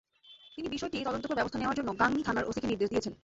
[0.55, 3.13] তিনি বিষয়টি তদন্ত করে ব্যবস্থা নেওয়ার জন্য গাংনী থানার ওসিকে নির্দেশ দিয়েছেন।